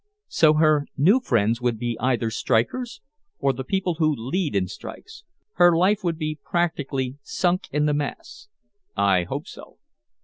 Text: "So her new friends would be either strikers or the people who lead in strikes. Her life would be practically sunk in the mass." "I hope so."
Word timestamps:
"So 0.29 0.55
her 0.55 0.87
new 0.97 1.19
friends 1.19 1.61
would 1.61 1.77
be 1.77 1.95
either 1.99 2.31
strikers 2.31 3.01
or 3.37 3.53
the 3.53 3.63
people 3.63 3.97
who 3.99 4.15
lead 4.15 4.55
in 4.55 4.67
strikes. 4.67 5.23
Her 5.57 5.77
life 5.77 6.03
would 6.03 6.17
be 6.17 6.39
practically 6.43 7.19
sunk 7.21 7.67
in 7.71 7.85
the 7.85 7.93
mass." 7.93 8.47
"I 8.97 9.25
hope 9.25 9.45
so." 9.47 9.77